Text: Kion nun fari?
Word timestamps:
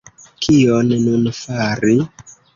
Kion 0.45 0.89
nun 1.03 1.29
fari? 1.43 1.95